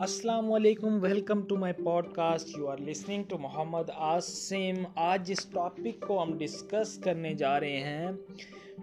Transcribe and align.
السلام 0.00 0.52
علیکم، 0.52 0.98
welcome 1.02 1.40
to 1.42 1.56
my 1.56 1.82
podcast 2.12 2.58
you 2.58 2.68
are 2.68 2.76
listening 2.78 3.22
to 3.28 3.38
Muhammad 3.38 3.90
Asim 3.94 4.82
آج 4.94 5.28
جس 5.28 5.44
ٹاپک 5.44 6.06
کو 6.06 6.22
ہم 6.22 6.38
ڈسکس 6.38 6.98
کرنے 6.98 7.34
جا 7.34 7.60
رہے 7.60 7.80
ہیں۔ 7.80 8.08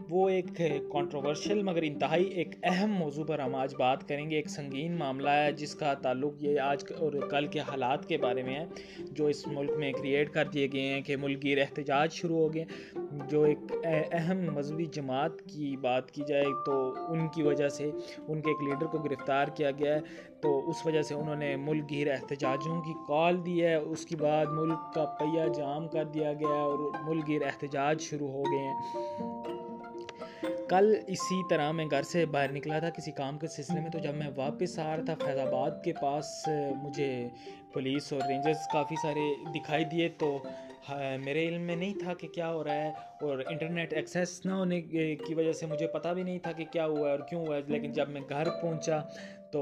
وہ 0.10 0.30
ایک 0.30 0.62
کانٹروورشل 0.92 1.64
مگر 1.64 1.82
انتہائی 1.82 2.24
ایک 2.24 2.50
اہم 2.64 2.92
موضوع 2.92 3.24
پر 3.24 3.40
ہم 3.40 3.56
آج 3.56 3.76
بات 3.80 4.08
کریں 4.10 4.30
گے۔ 4.30 4.36
ایک 4.36 4.50
سنگین 4.50 4.98
معاملہ 4.98 5.30
ہے 5.30 5.52
جس 5.52 5.76
کا 5.76 5.94
تعلق 5.94 6.34
یہ 6.40 6.60
آج 6.60 6.84
اور 7.00 7.14
کل 7.30 7.48
کے 7.48 7.60
حالات 7.60 8.08
کے 8.08 8.18
بارے 8.18 8.44
میں 8.44 8.56
ہے، 8.56 8.66
جو 9.12 9.26
اس 9.26 9.48
ملک 9.48 9.72
میں 9.78 9.92
کریٹ 9.92 10.30
کر 10.30 10.46
دیے 10.46 10.68
گئے 10.74 10.82
ہیں 10.82 11.02
کہ 11.02 11.18
ملک 11.18 11.44
گیر 11.44 11.58
احتجاج 11.58 12.14
شروع 12.14 12.38
ہو 12.38 12.54
گئے۔ 12.54 12.66
جو 13.30 13.44
ایک 13.44 13.58
اہم 13.84 14.54
مذہبی 14.54 14.86
جماعت 14.86 15.42
کی 15.42 15.78
بات 15.78 16.12
کی 16.12 16.22
جائے 16.28 16.46
تو 16.66 16.94
ان 17.08 17.28
کی 17.28 17.44
وجہ 17.44 17.70
سے 17.70 17.92
ان 18.28 18.42
کے 18.42 18.50
ایک 18.50 18.64
لیڈر 18.64 18.86
کو 18.86 18.98
گرفتار 18.98 19.48
کیا 19.48 19.72
گیا 19.72 19.96
ہے۔ 19.96 20.00
تو 20.42 20.70
اس 20.70 20.86
وجہ 20.86 21.02
سے 21.02 21.16
انہوں 21.16 21.36
نے 21.36 21.56
ملک 21.56 21.90
گیر 21.90 22.12
احتجاجوں 22.12 22.82
کی 22.82 22.94
کال 23.08 23.46
دی 23.46 23.66
ہے۔ 23.66 23.76
اس 23.76 24.06
کے 24.06 24.16
بعد 24.16 24.46
ملک 24.46 24.94
کا 24.94 25.06
پہیہ 25.06 25.54
جام 25.54 25.88
کر 25.88 26.06
دیا 26.06 26.34
گیا 26.34 26.56
ہے 26.56 26.60
اور 26.60 26.92
ملک 27.04 27.28
گیر 27.28 27.42
احتجاج 27.46 28.02
شروع 28.02 28.32
ہو 28.32 28.44
گئے 28.44 28.60
ہیں۔ 28.60 29.08
کل 30.70 30.96
اسی 31.08 31.42
طرح 31.50 31.72
میں 31.72 31.86
گھر 31.92 32.02
سے 32.02 32.26
باہر 32.26 32.52
نکلا 32.52 32.80
تھا 32.80 32.90
کسی 32.90 33.12
کام 33.12 33.38
کے 33.38 33.48
سلسلے 33.48 33.82
میں، 33.82 33.90
تو 33.90 34.00
جب 34.00 34.14
میں 34.14 34.28
واپس 34.36 34.80
آ 34.80 34.98
رہا 34.98 35.04
تھا 35.04 35.16
فیض 35.26 35.38
آباد 35.38 35.72
کے 35.84 35.94
پاس، 36.02 36.48
مجھے 36.84 37.30
پولیس 37.74 38.14
اور 38.14 38.22
رینجرز 38.28 38.68
کافی 38.74 38.96
سارے 39.02 39.34
دکھائی 39.60 39.86
دیے۔ 39.86 40.10
تو 40.10 40.38
ہاں، 40.82 41.18
میرے 41.18 41.48
علم 41.48 41.62
میں 41.62 41.76
نہیں 41.76 41.94
تھا 42.00 42.14
کہ 42.14 42.28
کیا 42.28 42.50
ہو 42.52 42.64
رہا 42.64 42.74
ہے 42.74 42.92
اور 43.22 43.40
انٹرنیٹ 43.48 43.94
ایکسیس 43.94 44.46
نہ 44.46 44.52
ہونے 44.52 44.82
کی 45.28 45.34
وجہ 45.36 45.52
سے 45.54 45.66
مجھے 45.66 45.88
پتہ 45.88 46.10
بھی 46.14 46.24
نہیں 46.24 46.40
تھا 46.40 46.52
کہ 46.52 46.66
کیا 46.72 46.86
ہوا 46.86 47.08
ہے 47.08 47.12
اور 47.12 47.20
کیوں 47.20 47.46
ہوا 47.46 47.56
ہے۔ 47.56 47.62
لیکن 47.68 47.92
جب 47.94 48.10
میں 48.10 48.22
گھر 48.30 48.50
پہنچا 48.62 49.00
تو 49.52 49.62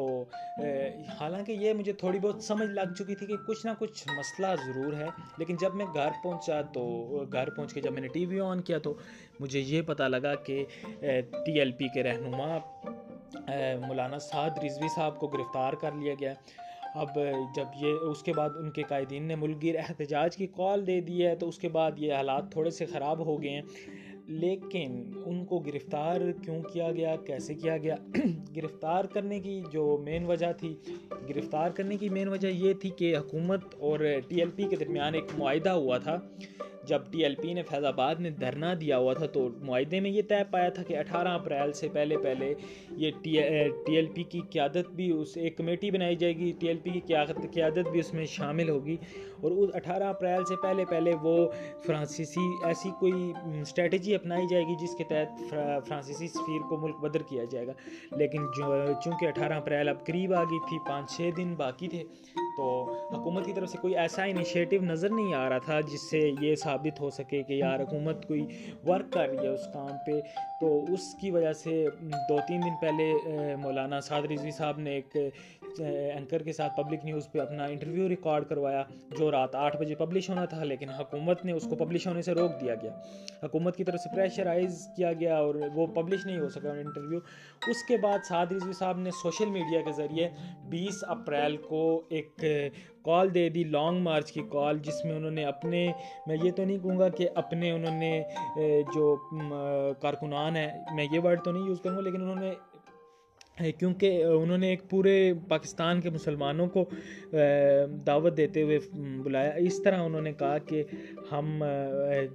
حالانکہ 1.19 1.51
یہ 1.51 1.73
مجھے 1.73 1.93
تھوڑی 1.93 2.19
بہت 2.19 2.43
سمجھ 2.43 2.69
لگ 2.69 2.93
چکی 2.97 3.15
تھی 3.15 3.27
کہ 3.27 3.35
کچھ 3.47 3.65
نہ 3.65 3.71
کچھ 3.79 4.07
مسئلہ 4.07 4.47
ضرور 4.65 4.93
ہے۔ 4.93 5.07
لیکن 5.37 5.55
جب 5.59 5.75
میں 5.75 5.85
گھر 5.93 6.09
پہنچا 6.23 6.61
تو، 6.73 6.83
گھر 7.31 7.49
پہنچ 7.49 7.73
کے 7.73 7.81
جب 7.81 7.93
میں 7.93 8.01
نے 8.01 8.07
ٹی 8.07 8.25
وی 8.25 8.39
آن 8.39 8.61
کیا 8.61 8.77
تو 8.77 8.93
مجھے 9.39 9.59
یہ 9.59 9.81
پتہ 9.81 10.03
لگا 10.03 10.35
کہ 10.35 10.63
ٹی 11.45 11.59
ایل 11.59 11.71
پی 11.71 11.87
کے 11.87 12.03
رہنما 12.03 12.57
مولانا 13.87 14.19
سعد 14.19 14.57
رضوی 14.63 14.87
صاحب 14.95 15.19
کو 15.19 15.27
گرفتار 15.27 15.73
کر 15.73 15.91
لیا 15.91 16.13
گیا۔ 16.19 16.33
اب 16.95 17.17
جب 17.55 17.65
یہ 17.75 17.93
اس 18.09 18.23
کے 18.23 18.33
بعد 18.33 18.49
ان 18.59 18.71
کے 18.71 18.83
قائدین 18.83 19.23
نے 19.23 19.35
ملک 19.35 19.61
گیر 19.61 19.75
احتجاج 19.75 20.37
کی 20.37 20.47
کال 20.47 20.87
دے 20.87 20.99
دی 21.01 21.25
ہے 21.25 21.35
تو 21.35 21.47
اس 21.47 21.57
کے 21.57 21.69
بعد 21.69 21.91
یہ 21.97 22.13
حالات 22.13 22.51
تھوڑے 22.51 22.69
سے 22.69 22.85
خراب 22.85 23.25
ہو 23.25 23.41
گئے 23.41 23.49
ہیں۔ 23.49 23.61
لیکن 24.27 25.03
ان 25.25 25.45
کو 25.45 25.59
گرفتار 25.59 26.21
کیوں 26.43 26.61
کیا 26.61 26.91
گیا؟ 26.91 27.15
کیسے 27.15 27.53
کیا 27.53 27.77
گیا؟ 27.77 27.95
گرفتار 28.55 29.05
کرنے 29.05 29.39
کی 29.39 29.61
جو 29.71 30.01
مین 30.03 30.25
وجہ 30.25 30.53
تھی، 30.57 30.75
گرفتار 31.29 31.69
کرنے 31.69 31.97
کی 31.97 32.09
مین 32.09 32.27
وجہ 32.27 32.47
یہ 32.47 32.73
تھی 32.73 32.89
کہ 32.89 33.17
حکومت 33.17 33.75
اور 33.75 33.99
ٹی 34.27 34.39
ایل 34.39 34.49
پی 34.55 34.63
کے 34.63 34.75
درمیان 34.75 35.13
ایک 35.13 35.25
معاہدہ 35.37 35.69
ہوا 35.69 35.97
تھا۔ 35.97 36.19
جب 36.87 37.01
ٹی 37.11 37.23
ایل 37.23 37.35
پی 37.35 37.53
نے 37.53 37.63
فیض 37.63 37.83
آباد 37.83 38.15
میں 38.15 38.29
دھرنا 38.29 38.73
دیا 38.81 38.97
ہوا 38.97 39.13
تھا 39.13 39.25
تو 39.25 39.49
معاہدے 39.61 39.99
میں 39.99 40.11
یہ 40.11 40.21
طے 40.27 40.35
پایا 40.51 40.69
تھا 40.69 40.83
کہ 40.83 40.97
اٹھارہ 40.97 41.27
اپریل 41.27 41.73
سے 41.73 41.87
پہلے 41.93 42.17
پہلے 42.17 42.53
یہ 42.91 43.11
ٹی 43.21 43.39
ایل 43.39 44.05
پی 44.15 44.23
کی 44.23 44.41
قیادت 44.49 44.89
بھی 44.91 45.11
اس، 45.11 45.37
ایک 45.37 45.57
کمیٹی 45.57 45.91
بنائی 45.91 46.15
جائے 46.15 46.35
گی۔ 46.35 46.51
ٹی 46.59 46.67
ایل 46.67 46.77
پی 46.77 46.89
کی 46.89 46.99
قیادت 47.53 47.91
بھی 47.91 47.99
اس 47.99 48.13
میں 48.13 48.25
شامل 48.25 48.69
ہوگی۔ 48.69 48.97
اور 49.41 49.51
اس 49.51 49.69
اٹھارہ 49.73 50.03
اپریل 50.03 50.45
سے 50.45 50.55
پہلے 50.55 50.85
پہلے 50.85 51.13
وہ 51.21 51.49
فرانسیسی 51.85 52.49
ایسی 52.63 52.89
کوئی 52.99 53.33
اسٹریٹجی 53.61 54.14
اپنائی 54.15 54.47
جائے 54.47 54.63
گی 54.63 54.75
جس 54.75 54.95
کے 54.95 55.03
تحت 55.03 55.53
فرانسیسی 55.87 56.27
سفیر 56.27 56.61
کو 56.69 56.77
ملک 56.77 56.95
بدر 56.95 57.21
کیا 57.21 57.43
جائے 57.43 57.67
گا۔ 57.67 57.73
لیکن 58.11 58.45
جو 58.57 58.91
چونکہ 59.03 59.25
اٹھارہ 59.25 59.53
اپریل 59.53 59.89
اب 59.89 60.05
قریب 60.05 60.33
آ 60.33 60.43
گئی 60.43 60.59
تھی، 60.59 60.79
پانچ 60.87 61.11
چھ 61.11 61.29
دن 61.37 61.55
باقی 61.55 61.87
تھے 61.87 62.03
تو 62.57 62.67
حکومت 63.13 63.45
کی 63.45 63.53
طرف 63.53 63.69
سے 63.69 63.77
کوئی 63.81 63.95
ایسا 63.97 64.23
انیشیٹو 64.23 64.83
نظر 64.85 65.09
نہیں 65.09 65.33
آ 65.33 65.47
رہا 65.49 65.57
تھا 65.57 65.79
جس 65.81 66.09
سے 66.11 66.19
یہ 66.41 66.55
ثابت 66.55 66.99
ہو 66.99 67.09
سکے 67.09 67.41
کہ 67.43 67.53
یار 67.53 67.79
حکومت 67.79 68.27
کوئی 68.27 68.45
ورک 68.87 69.11
کر 69.13 69.29
رہی 69.29 69.37
ہے 69.37 69.47
اس 69.47 69.67
کام 69.73 69.91
پہ؟ 70.05 70.19
تو 70.61 70.83
اس 70.93 71.13
کی 71.21 71.31
وجہ 71.31 71.51
سے 71.53 71.85
دو 72.29 72.37
تین 72.47 72.61
دن 72.61 72.75
پہلے 72.81 73.55
مولانا 73.61 73.99
سعد 74.01 74.31
رضوی 74.31 74.51
صاحب 74.51 74.79
نے 74.79 74.91
ایک 74.91 75.17
اینکر 75.79 76.43
کے 76.43 76.53
ساتھ 76.53 76.73
پبلک 76.77 77.05
نیوز 77.05 77.27
پہ 77.31 77.39
اپنا 77.39 77.65
انٹرویو 77.65 78.07
ریکارڈ 78.09 78.47
کروایا 78.49 78.83
جو 79.17 79.31
رات 79.31 79.55
آٹھ 79.55 79.77
بجے 79.77 79.95
پبلش 79.95 80.29
ہونا 80.29 80.45
تھا، 80.45 80.63
لیکن 80.63 80.89
حکومت 80.89 81.43
نے 81.45 81.51
اس 81.51 81.63
کو 81.69 81.75
پبلش 81.75 82.07
ہونے 82.07 82.21
سے 82.21 82.33
روک 82.33 82.51
دیا 82.61 82.75
گیا۔ 82.75 82.91
حکومت 83.43 83.77
کی 83.77 83.83
طرف 83.83 83.99
سے 83.99 84.15
پریشرائز 84.15 84.87
کیا 84.95 85.11
گیا 85.13 85.37
اور 85.37 85.55
وہ 85.73 85.85
پبلش 85.95 86.25
نہیں 86.25 86.39
ہو 86.39 86.49
سکا 86.49 86.71
انٹرویو 86.71 87.19
اس 87.67 87.83
کے 87.87 87.97
بعد 87.97 88.25
سعد 88.27 88.51
رضوی 88.51 88.73
صاحب 88.73 88.99
نے 88.99 89.11
سوشل 89.21 89.49
میڈیا 89.49 89.81
کے 89.81 89.91
ذریعے 89.97 90.29
بیس 90.69 91.03
اپریل 91.07 91.57
کو 91.57 91.83
ایک 92.09 92.44
کال 93.05 93.33
دے 93.33 93.47
دی 93.49 93.63
لانگ 93.63 94.01
مارچ 94.03 94.31
کی 94.31 94.41
کال، 94.51 94.79
جس 94.79 95.03
میں 95.05 95.15
انہوں 95.15 95.31
نے 95.31 95.43
اپنے، 95.45 95.87
میں 96.27 96.37
یہ 96.43 96.51
تو 96.51 96.65
نہیں 96.65 96.77
کہوں 96.77 96.97
گا 96.99 97.09
کہ 97.09 97.27
اپنے 97.35 97.71
انہوں 97.71 97.99
نے 97.99 98.21
جو 98.95 99.15
کارکنان 100.01 100.55
ہیں، 100.55 100.71
میں 100.95 101.05
یہ 101.11 101.19
ورڈ 101.23 101.43
تو 101.43 101.51
نہیں 101.51 101.67
یوز 101.67 101.81
کروں 101.81 101.95
گا، 101.95 102.01
لیکن 102.01 102.21
انہوں 102.21 102.41
نے 102.41 102.53
کیونکہ 103.57 104.23
انہوں 104.23 104.57
نے 104.57 104.69
ایک 104.69 104.81
پورے 104.89 105.33
پاکستان 105.47 106.01
کے 106.01 106.09
مسلمانوں 106.09 106.67
کو 106.67 106.83
دعوت 108.07 108.37
دیتے 108.37 108.61
ہوئے 108.61 108.79
بلایا۔ 109.23 109.51
اس 109.57 109.81
طرح 109.83 110.01
انہوں 110.03 110.21
نے 110.21 110.33
کہا 110.33 110.57
کہ 110.57 110.83
ہم 111.31 111.63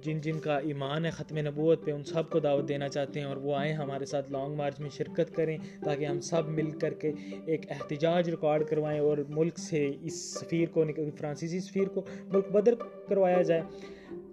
جن 0.03 0.21
جن 0.21 0.39
کا 0.39 0.57
ایمان 0.57 1.05
ہے 1.05 1.09
ختم 1.09 1.37
نبوت 1.37 1.85
پہ، 1.85 1.91
ان 1.91 2.03
سب 2.03 2.29
کو 2.29 2.39
دعوت 2.39 2.67
دینا 2.67 2.89
چاہتے 2.89 3.19
ہیں 3.19 3.27
اور 3.27 3.37
وہ 3.37 3.55
آئیں 3.55 3.73
ہمارے 3.73 4.05
ساتھ 4.05 4.31
لانگ 4.31 4.55
مارچ 4.55 4.79
میں 4.79 4.89
شرکت 4.89 5.35
کریں 5.35 5.57
تاکہ 5.83 6.05
ہم 6.05 6.19
سب 6.21 6.49
مل 6.49 6.71
کر 6.71 6.93
کے 6.93 7.11
ایک 7.45 7.71
احتجاج 7.71 8.29
ریکارڈ 8.29 8.67
کروائیں 8.67 8.99
اور 8.99 9.17
ملک 9.29 9.59
سے 9.59 9.91
اس 10.01 10.21
سفیر 10.33 10.69
کو 10.69 10.83
فرانسیسی 11.17 11.59
سفیر 11.59 11.87
کو 11.87 12.01
ملک 12.27 12.51
بدر 12.51 12.75
کروایا 13.09 13.41
جائے۔ 13.41 13.61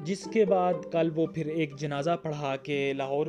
جس 0.05 0.25
کے 0.33 0.45
بعد 0.45 0.75
کل 0.93 1.11
وہ 1.15 1.27
پھر 1.27 1.47
ایک 1.47 1.77
جنازہ 1.77 2.17
پڑھا 2.23 2.57
کے 2.63 2.93
لاہور 2.97 3.27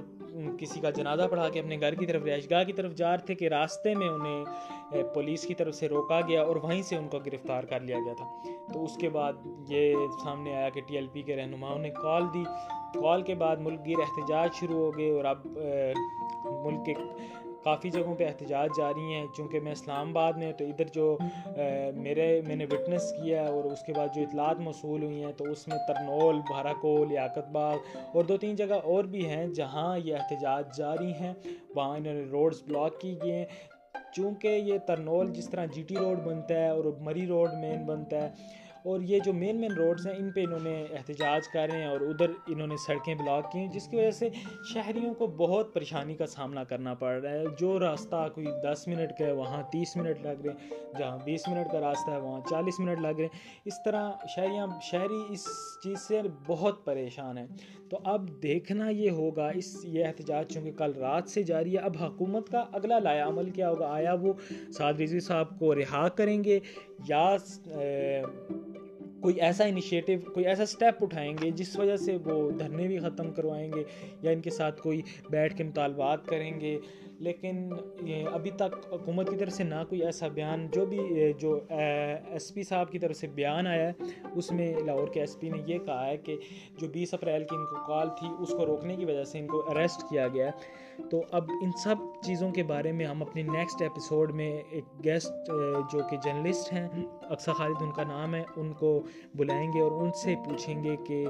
کسی 0.57 0.79
کا 0.79 0.89
جنازہ 0.89 1.23
پڑھا 1.31 1.49
کے 1.49 1.59
اپنے 1.59 1.79
گھر 1.79 1.95
کی 1.95 2.05
طرف 2.05 2.23
رہائش 2.23 2.49
گاہ 2.49 2.63
کی 2.63 2.73
طرف 2.73 2.93
جا 2.93 3.17
رہے 3.17 3.25
تھے 3.25 3.35
کہ 3.35 3.47
راستے 3.47 3.93
میں 3.93 4.07
انہیں 4.07 4.45
پولیس 5.13 5.41
کی 5.41 5.53
طرف 5.53 5.75
سے 5.75 5.89
روکا 5.89 6.21
گیا 6.27 6.43
اور 6.43 6.55
وہیں 6.55 6.81
سے 6.81 6.95
ان 6.95 7.07
کو 7.07 7.19
گرفتار 7.25 7.63
کر 7.63 7.79
لیا 7.79 7.97
گیا 8.05 8.13
تھا۔ 8.13 8.39
تو 8.73 8.83
اس 8.83 8.97
کے 8.97 9.09
بعد 9.09 9.33
یہ 9.67 9.95
سامنے 10.23 10.55
آیا 10.55 10.69
کہ 10.69 10.81
ٹی 10.81 10.95
ایل 10.95 11.07
پی 11.07 11.21
کے 11.21 11.35
رہنماؤں 11.35 11.79
نے 11.79 11.89
کال 11.89 12.23
دی۔ 12.33 12.43
کال 13.01 13.21
کے 13.21 13.35
بعد 13.35 13.57
ملک 13.57 13.79
گیر 13.85 13.99
احتجاج 13.99 14.49
شروع 14.53 14.77
ہو 14.77 14.97
گئے 14.97 15.11
اور 15.11 15.25
اب 15.25 15.47
ملک 16.45 16.85
کے 16.85 16.93
کافی 17.63 17.89
جگہوں 17.89 18.15
پہ 18.15 18.25
احتجاج 18.25 18.69
جاری 18.77 19.13
ہیں، 19.13 19.25
چونکہ 19.37 19.59
میں 19.59 19.71
اسلام 19.71 20.09
آباد 20.09 20.33
میں 20.33 20.51
تو 20.51 20.65
ادھر 20.65 20.85
جو 20.93 21.17
میرے، 21.95 22.41
میں 22.47 22.55
نے 22.55 22.65
وٹنس 22.65 23.11
کیا 23.11 23.41
ہے 23.43 23.47
اور 23.47 23.63
اس 23.63 23.81
کے 23.81 23.93
بعد 23.93 24.07
جو 24.15 24.21
اطلاعات 24.21 24.59
موصول 24.59 25.03
ہوئی 25.03 25.23
ہیں، 25.23 25.31
تو 25.37 25.51
اس 25.51 25.67
میں 25.67 25.77
ترنول 25.87 26.39
بھارا 26.39 26.73
کول 26.81 27.07
لیاقت 27.09 27.49
باغ 27.51 27.77
اور 28.13 28.23
دو 28.23 28.37
تین 28.37 28.55
جگہ 28.55 28.75
اور 28.83 29.03
بھی 29.03 29.29
ہیں 29.29 29.47
جہاں 29.47 29.97
یہ 29.97 30.15
احتجاج 30.15 30.77
جاری 30.77 31.11
ہیں۔ 31.19 31.33
وہاں 31.75 31.97
انہوں 31.97 32.13
نے 32.13 32.23
روڈز 32.31 32.63
بلاک 32.67 33.01
کی 33.01 33.15
گئے 33.23 33.35
ہیں۔ 33.35 33.45
چونکہ 34.15 34.47
یہ 34.47 34.77
ترنول 34.77 35.31
جس 35.33 35.49
طرح 35.49 35.65
جی 35.65 35.81
ٹی 35.83 35.95
روڈ 35.95 36.19
بنتا 36.19 36.53
ہے 36.53 36.69
اور 36.69 36.85
مری 36.99 37.27
روڈ 37.27 37.49
مین 37.61 37.85
بنتا 37.85 38.21
ہے 38.21 38.29
اور 38.83 39.01
یہ 39.01 39.19
جو 39.19 39.33
مین 39.33 39.61
مین 39.61 39.71
روڈز 39.71 40.07
ہیں، 40.07 40.15
ان 40.17 40.31
پہ 40.31 40.43
انہوں 40.43 40.59
نے 40.63 40.85
احتجاج 40.91 41.47
کر 41.47 41.67
رہے 41.71 41.77
ہیں 41.77 41.89
اور 41.89 42.01
ادھر 42.01 42.31
انہوں 42.47 42.67
نے 42.67 42.75
سڑکیں 42.77 43.15
بلاک 43.15 43.51
کی 43.51 43.59
ہیں، 43.59 43.67
جس 43.67 43.87
کی 43.87 43.97
وجہ 43.97 44.11
سے 44.11 44.29
شہریوں 44.73 45.13
کو 45.13 45.27
بہت 45.27 45.73
پریشانی 45.73 46.15
کا 46.15 46.25
سامنا 46.25 46.63
کرنا 46.63 46.93
پڑ 46.93 47.21
رہا 47.23 47.31
ہے۔ 47.31 47.43
جو 47.59 47.79
راستہ 47.79 48.27
کوئی 48.35 48.47
دس 48.47 48.87
منٹ 48.87 49.09
کا 49.19 49.25
ہے، 49.25 49.31
وہاں 49.31 49.63
تیس 49.71 49.97
منٹ 49.97 50.21
لگ 50.23 50.45
رہے 50.45 50.49
ہیں، 50.49 50.69
جہاں 50.99 51.17
بیس 51.23 51.47
منٹ 51.47 51.71
کا 51.71 51.79
راستہ 51.79 52.11
ہے، 52.11 52.19
وہاں 52.19 52.41
چالیس 52.49 52.79
منٹ 52.79 52.99
لگ 53.01 53.07
رہے 53.07 53.23
ہیں۔ 53.23 53.61
اس 53.65 53.83
طرح 53.85 54.11
شہریاں، 54.35 54.67
شہری 54.81 55.33
اس 55.33 55.45
چیز 55.83 56.01
سے 56.01 56.21
بہت 56.47 56.85
پریشان 56.85 57.37
ہیں۔ 57.37 57.47
تو 57.89 57.99
اب 58.03 58.43
دیکھنا 58.43 58.89
یہ 58.89 59.09
ہوگا، 59.09 59.49
اس 59.49 59.85
یہ 59.85 60.05
احتجاج 60.05 60.53
چونکہ 60.53 60.71
کل 60.71 60.91
رات 60.91 61.29
سے 61.29 61.43
جاری 61.43 61.73
ہے، 61.73 61.79
اب 61.79 61.93
حکومت 62.01 62.49
کا 62.49 62.65
اگلا 62.71 62.99
لایا 62.99 63.27
عمل 63.27 63.49
کیا 63.49 63.69
ہوگا؟ 63.69 63.87
آیا 63.87 64.13
وہ 64.13 64.33
سعد 64.71 64.93
رضوی 64.93 65.19
صاحب 65.19 65.59
کو 65.59 65.75
رہا 65.75 66.09
کریں 66.09 66.43
گے 66.43 66.59
یا 67.09 67.35
کوئی 69.21 69.41
ایسا 69.41 69.63
انیشیٹو 69.63 70.31
کوئی 70.33 70.45
ایسا 70.45 70.65
سٹیپ 70.65 71.03
اٹھائیں 71.03 71.33
گے 71.41 71.51
جس 71.51 71.79
وجہ 71.79 71.97
سے 71.97 72.17
وہ 72.25 72.51
دھرنے 72.51 72.87
بھی 72.87 72.99
ختم 72.99 73.31
کروائیں 73.31 73.71
گے 73.73 73.83
یا 74.21 74.31
ان 74.31 74.41
کے 74.41 74.49
ساتھ 74.49 74.81
کوئی 74.81 75.01
بیٹھ 75.29 75.57
کے 75.57 75.63
مطالبات 75.63 76.25
کریں 76.25 76.59
گے۔ 76.59 76.77
لیکن 77.19 77.69
ابھی 78.33 78.51
تک 78.57 78.75
حکومت 78.91 79.29
کی 79.29 79.35
طرف 79.37 79.53
سے 79.53 79.63
نہ 79.63 79.83
کوئی 79.89 80.03
ایسا 80.05 80.27
بیان، 80.33 80.67
جو 80.73 80.85
بھی 80.85 81.31
جو 81.39 81.59
ایس 81.69 82.53
پی 82.53 82.63
صاحب 82.63 82.91
کی 82.91 82.99
طرف 82.99 83.15
سے 83.15 83.27
بیان 83.35 83.67
آیا 83.67 83.87
ہے، 83.87 84.11
اس 84.35 84.51
میں 84.51 84.73
لاہور 84.85 85.07
کے 85.13 85.19
ایس 85.19 85.39
پی 85.39 85.49
نے 85.49 85.61
یہ 85.65 85.77
کہا 85.85 86.05
ہے 86.07 86.17
کہ 86.17 86.37
جو 86.79 86.87
بیس 86.93 87.13
اپریل 87.13 87.43
کی 87.43 87.55
ان 87.55 87.65
کو 87.65 87.85
کال 87.87 88.09
تھی، 88.19 88.27
اس 88.39 88.49
کو 88.49 88.65
روکنے 88.65 88.95
کی 88.95 89.05
وجہ 89.05 89.23
سے 89.23 89.39
ان 89.39 89.47
کو 89.47 89.63
اریسٹ 89.69 90.09
کیا 90.09 90.27
گیا 90.27 90.47
ہے۔ 90.47 90.87
تو 91.09 91.21
اب 91.31 91.51
ان 91.61 91.71
سب 91.83 91.95
چیزوں 92.23 92.49
کے 92.51 92.63
بارے 92.63 92.91
میں 92.91 93.05
ہم 93.05 93.21
اپنی 93.21 93.41
نیکسٹ 93.43 93.81
ایپیسوڈ 93.81 94.31
میں 94.35 94.51
ایک 94.71 94.85
گیسٹ 95.03 95.49
جو 95.91 95.99
کہ 96.09 96.17
جرنلسٹ 96.23 96.73
ہیں، 96.73 96.87
اکثر 97.21 97.51
خالد، 97.51 97.81
ان 97.81 97.91
کا 97.91 98.03
نام 98.03 98.35
ہے، 98.35 98.43
ان 98.55 98.71
کو 98.73 99.01
بلائیں 99.35 99.67
گے 99.73 99.81
اور 99.81 99.91
ان 100.01 100.11
سے 100.23 100.35
پوچھیں 100.45 100.83
گے 100.83 100.95
کہ 101.07 101.25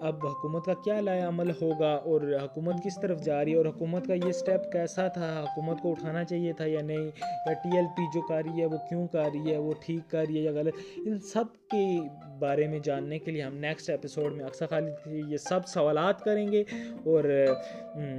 اب 0.00 0.26
حکومت 0.26 0.64
کا 0.64 0.74
کیا 0.84 1.00
لایا 1.00 1.28
عمل 1.28 1.50
ہوگا 1.62 1.94
اور 2.04 2.20
حکومت 2.42 2.82
کس 2.84 2.98
طرف 3.02 3.22
جا 3.22 3.44
رہی 3.44 3.52
ہے 3.52 3.56
اور 3.56 3.66
حکومت 3.66 4.06
کا 4.06 4.14
یہ 4.14 4.32
سٹیپ 4.32 4.72
کیسا 4.72 5.05
تھا، 5.08 5.40
حکومت 5.42 5.80
کو 5.82 5.90
اٹھانا 5.90 6.24
چاہیے 6.24 6.52
تھا 6.52 6.64
یا 6.66 6.82
نہیں؟ 6.82 7.10
یا 7.46 7.52
ٹی 7.52 7.76
ایل 7.76 7.84
پی 7.96 8.02
جو 8.14 8.20
کر 8.20 8.42
رہی 8.44 8.60
ہے، 8.60 8.66
وہ 8.66 8.78
کیوں 8.88 9.08
کر 9.08 9.24
رہی 9.34 9.52
ہے؟ 9.52 9.58
وہ 9.58 9.72
ٹھیک 9.86 10.10
کر 10.10 10.24
رہی 10.28 10.36
ہے 10.36 10.42
یا 10.42 10.52
غلط؟ 10.52 10.74
ان 10.96 11.18
سب 11.18 11.44
کے 11.70 11.98
بارے 12.38 12.66
میں 12.68 12.78
جاننے 12.78 13.18
کے 13.18 13.30
لیے 13.30 13.42
ہم 13.42 13.56
نیکسٹ 13.56 13.90
ایپیسوڈ 13.90 14.32
میں 14.32 14.44
اکثر 14.44 14.66
خالد 14.66 15.06
یہ 15.06 15.36
سب 15.36 15.66
سوالات 15.66 16.20
کریں 16.24 16.52
گے 16.52 16.64
اور 17.04 17.46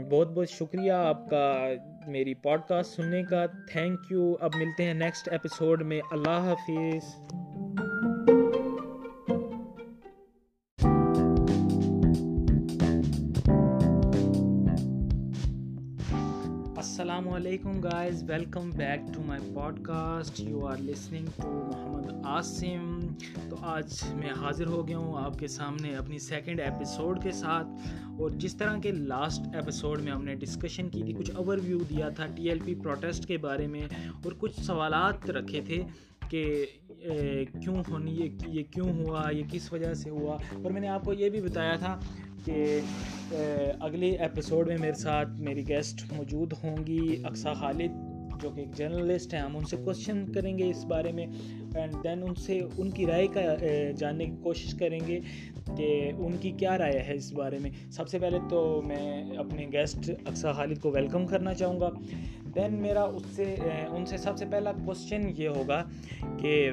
بہت 0.10 0.32
بہت 0.32 0.50
شکریہ 0.50 0.92
آپ 0.92 1.30
کا 1.30 1.66
میری 2.08 2.34
پوڈ 2.34 2.62
کاسٹ 2.68 2.96
سننے 2.96 3.24
کا۔ 3.24 3.46
تھینک 3.46 4.00
یو 4.10 4.34
اب 4.40 4.52
ملتے 4.56 4.84
ہیں 4.84 4.94
نیکسٹ 4.94 5.30
ایپیسوڈ 5.32 5.82
میں۔ 5.82 6.02
اللہ 6.12 6.30
حافظ۔ 6.30 7.27
علیکم 17.38 17.80
guys 17.82 18.24
welcome 18.28 18.70
back 18.78 19.02
to 19.14 19.22
my 19.26 19.42
podcast 19.86 20.40
you 20.40 20.66
are 20.68 20.78
listening 20.78 21.28
to 21.42 21.50
Muhammad 21.68 22.26
Asim 22.26 23.00
تو 23.50 23.56
آج 23.74 23.94
میں 24.14 24.30
حاضر 24.38 24.68
ہو 24.68 24.88
گیا 24.88 24.98
ہوں 24.98 25.18
آپ 25.24 25.38
کے 25.40 25.48
سامنے 25.48 25.96
اپنی 25.96 26.20
سیکنڈ 26.20 26.60
ایپیسوڈ 26.60 27.22
کے 27.24 27.32
ساتھ. 27.32 27.68
اور 28.10 28.30
جس 28.40 28.56
طرح 28.58 28.80
کے 28.84 28.92
لاسٹ 28.92 29.56
ایپیسوڈ 29.56 30.02
میں 30.04 30.12
ہم 30.12 30.24
نے 30.26 30.36
ڈسکشن 30.36 30.90
کی 30.90 31.04
تھی، 31.04 31.14
کچھ 31.14 31.32
اوور 31.36 31.58
ویو 31.64 31.80
دیا 31.90 32.10
تھا 32.10 32.26
ٹی 32.36 32.50
ایل 32.50 32.60
پی 32.66 32.76
پروٹیسٹ 32.76 33.28
کے 33.28 33.38
بارے 33.38 33.68
میں. 33.68 33.88
اور 34.24 34.32
کچھ 34.40 34.60
سوالات 34.62 35.30
رکھے 35.30 35.62
تھے 35.66 35.82
کہ 36.30 36.66
کیوں 37.62 37.82
ہونی، 37.90 38.30
یہ 38.48 38.64
کیوں 38.72 38.92
ہوا، 38.94 39.30
یہ 39.32 39.44
کس 39.52 39.72
وجہ 39.74 39.94
سے 39.94 40.10
ہوا؟ 40.10 40.38
اور 40.54 40.72
میں 40.72 40.82
نے 40.82 40.88
آپ 40.90 41.06
کو 41.06 41.14
یہ 41.14 41.30
بھی 41.30 41.42
بتایا 41.42 41.76
تھا 41.76 42.00
کہ 42.48 42.80
اگلی 43.80 44.10
ایپیسوڈ 44.18 44.68
میں 44.68 44.78
میرے 44.80 44.94
ساتھ 44.94 45.30
میری 45.40 45.68
گیسٹ 45.68 46.14
موجود 46.18 46.54
ہوں 46.64 46.78
گی 46.88 47.16
اقسا 47.24 47.54
خالد، 47.54 47.92
جو 48.42 48.50
کہ 48.50 48.60
ایک 48.60 48.76
جرنلسٹ 48.76 49.34
ہیں۔ 49.34 49.42
ہم 49.42 49.58
ان 49.58 49.66
سے 49.66 49.78
کوشچن 49.86 50.26
کریں 50.34 50.58
گے 50.58 50.70
اس 50.70 50.86
بارے 50.86 51.12
میں 51.12 51.26
اینڈ 51.76 51.94
دین 52.04 52.24
ان 52.24 52.36
سے، 52.36 52.60
ان 52.78 52.90
کی 52.90 53.06
رائے 53.06 53.28
کا 53.28 53.42
جاننے 53.98 54.26
کی 54.26 54.36
کوشش 54.44 54.74
کریں 54.74 55.00
گے 55.08 55.20
کہ 55.78 56.12
ان 56.18 56.38
کی 56.42 56.52
کیا 56.52 56.78
رائے 56.78 57.00
ہے 57.00 57.14
اس 57.16 57.34
بارے 57.34 57.58
میں۔ 57.62 57.72
سب 57.92 58.08
سے 58.08 58.20
پہلے 58.20 58.40
تو 58.50 58.82
میں 58.86 59.38
اپنے 59.38 59.68
گیسٹ 59.74 60.10
اقسا 60.28 60.52
خالد 60.52 60.78
کو 60.78 60.92
ویلکم 60.92 61.28
کرنا 61.28 61.54
چاہوں 61.54 61.80
گا۔ 61.80 61.90
دین 62.58 62.74
میرا 62.74 63.02
اس 63.04 63.24
سے 63.36 63.44
ان 63.88 64.06
سے 64.06 64.18
سب 64.18 64.38
سے 64.38 64.46
پہلا 64.52 64.72
کوشچن 64.86 65.30
یہ 65.38 65.48
ہوگا 65.48 65.84
کہ 66.42 66.72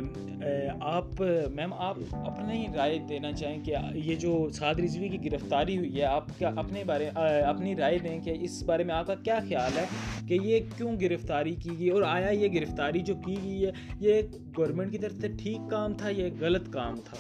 آپ 0.81 1.21
میم 1.55 1.73
آپ 1.79 1.97
اپنی 2.25 2.67
رائے 2.75 2.99
دینا 3.09 3.33
چاہیں 3.33 3.65
کہ 3.65 3.75
یہ 3.95 4.15
جو 4.15 4.33
سعد 4.53 4.81
رضوی 4.81 5.09
کی 5.09 5.25
گرفتاری 5.25 5.77
ہوئی 5.79 5.97
ہے 5.97 6.05
آپ 6.05 6.29
کیا 6.39 6.51
اپنے 6.57 6.85
بارے 6.85 7.09
اپنی 7.45 7.75
رائے 7.77 7.99
دیں 7.99 8.19
کہ 8.21 8.37
اس 8.41 8.63
بارے 8.63 8.85
میں 8.85 8.95
آپ 8.95 9.07
کا 9.07 9.15
کیا 9.25 9.39
خیال 9.49 9.79
ہے 9.79 9.85
کہ 10.29 10.39
یہ 10.43 10.61
کیوں 10.77 10.97
گرفتاری 11.01 11.55
کی 11.55 11.79
گئی 11.79 11.91
اور 11.91 12.03
آیا 12.03 12.31
یہ 12.31 12.49
گرفتاری 12.55 13.01
جو 13.01 13.15
کی 13.27 13.37
گئی 13.45 13.67
ہے 13.67 13.71
یہ 14.01 14.23
گورنمنٹ 14.57 14.93
کی 14.93 14.99
طرف 14.99 15.21
سے 15.21 15.29
ٹھیک 15.43 15.71
کام 15.71 15.95
تھا 15.95 16.09
یہ 16.09 16.31
غلط 16.41 16.73
کام 16.73 17.01
تھا 17.05 17.17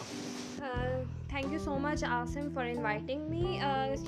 thank 1.34 1.52
you 1.52 1.58
so 1.58 1.78
much 1.78 2.04
awesome 2.04 2.48
for 2.54 2.66
inviting 2.66 3.28
me 3.30 3.40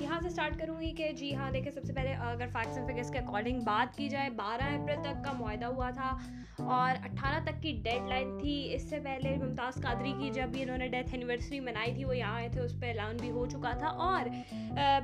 یہاں 0.01 0.19
سے 0.21 0.27
اسٹارٹ 0.27 0.59
کروں 0.59 0.79
گی 0.81 0.91
کہ 0.91 1.11
جی 1.11 1.35
ہاں 1.35 1.51
دیکھیں 1.51 1.71
سب 1.71 1.83
سے 1.83 1.93
پہلے 1.93 2.13
اگر 2.13 2.47
فیکٹس 2.53 2.77
اینڈ 2.77 2.91
فگرس 2.91 3.11
کے 3.11 3.19
اکارڈنگ 3.19 3.59
بات 3.59 3.97
کی 3.97 4.09
جائے 4.09 4.29
بارہ 4.29 4.73
اپریل 4.73 5.01
تک 5.03 5.23
کا 5.25 5.31
معاہدہ 5.31 5.65
ہوا 5.65 5.89
تھا 5.89 6.17
اور 6.57 6.95
اٹھارہ 7.05 7.39
تک 7.45 7.61
کی 7.61 7.71
ڈیڈ 7.83 8.07
لائن 8.09 8.37
تھی 8.37 8.69
اس 8.73 8.89
سے 8.89 8.99
پہلے 8.99 9.35
ممتاز 9.37 9.81
قادری 9.83 10.13
کی 10.19 10.29
جب 10.29 10.49
بھی 10.49 10.61
انہوں 10.61 10.77
نے 10.77 10.87
ڈیتھ 10.87 11.09
اینیورسری 11.11 11.59
منائی 11.59 11.93
تھی 11.93 12.05
وہ 12.05 12.17
یہاں 12.17 12.35
آئے 12.35 12.49
تھے 12.49 12.61
اس 12.61 12.79
پہ 12.79 12.87
اعلان 12.87 13.17
بھی 13.17 13.31
ہو 13.31 13.45
چکا 13.45 13.71
تھا 13.79 13.87
اور 13.87 14.29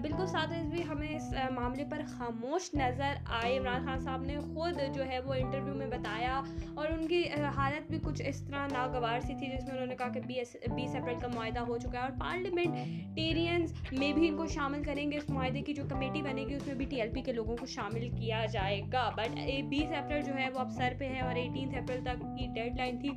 بالکل 0.01 0.27
ساتھ 0.27 0.53
بھی 0.69 0.83
ہمیں 0.87 1.07
اس 1.15 1.33
معاملے 1.51 1.83
پر 1.91 2.01
خاموش 2.07 2.73
نظر 2.73 3.13
آئے 3.41 3.57
عمران 3.57 3.85
خان 3.85 3.99
صاحب 3.99 4.23
نے 4.23 4.39
خود 4.53 4.79
جو 4.93 5.05
ہے 5.05 5.19
وہ 5.19 5.33
انٹرویو 5.33 5.73
میں 5.73 5.87
بتایا 5.87 6.41
اور 6.73 6.87
ان 6.87 7.07
کی 7.07 7.23
حالت 7.55 7.89
بھی 7.89 7.99
کچھ 8.03 8.21
اس 8.25 8.41
طرح 8.41 8.67
ناگوار 8.71 9.19
سی 9.19 9.33
تھی 9.39 9.47
جس 9.47 9.63
میں 9.63 9.73
انہوں 9.73 9.87
نے 9.87 9.95
کہا 9.95 10.09
کہ 10.09 10.19
بیس 10.19 10.55
بیس 10.75 10.95
اپریل 10.95 11.19
کا 11.19 11.27
معاہدہ 11.27 11.59
ہو 11.59 11.77
چکا 11.77 11.97
ہے 11.97 12.03
اور 12.03 12.12
پارلیمنٹیرینس 12.19 13.73
میں 13.91 14.13
بھی 14.13 14.27
ان 14.27 14.37
کو 14.37 14.47
شامل 14.47 14.83
کریں 14.83 15.11
گے 15.11 15.17
اس 15.17 15.29
معاہدے 15.29 15.61
کی 15.61 15.73
جو 15.73 15.83
کمیٹی 15.89 16.21
بنے 16.21 16.45
گی، 16.47 16.53
اس 16.53 16.67
میں 16.67 16.75
بھی 16.75 16.85
ٹی 16.85 17.01
ایل 17.01 17.09
پی 17.13 17.21
کے 17.21 17.31
لوگوں 17.31 17.57
کو 17.57 17.65
شامل 17.65 18.09
کیا 18.09 18.45
جائے 18.45 18.81
گا۔ 18.93 19.09
بٹ 19.17 19.39
بیس 19.69 19.91
اپریل 19.97 20.21
جو 20.21 20.33
ہے 20.35 20.49
وہ 20.49 20.59
اب 20.59 20.69
سر 20.69 20.93
پہ 20.97 21.05
ہے 21.05 21.19
اور 21.19 21.35
ایٹینتھ 21.35 21.75
اپریل 21.75 22.03
تک 22.03 22.21
کی 22.39 22.47
ڈیڈ 22.55 22.75
لائن 22.77 22.99
تھی۔ 22.99 23.09